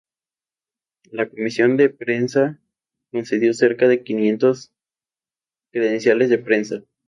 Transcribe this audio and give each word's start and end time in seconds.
La 1.11 1.29
comisión 1.29 1.77
de 1.77 1.91
prensa 1.91 2.59
concedió 3.11 3.53
cerca 3.53 3.87
de 3.87 4.03
quinientos 4.03 4.73
credenciales 5.71 6.31
de 6.31 6.39
prensa. 6.39 6.83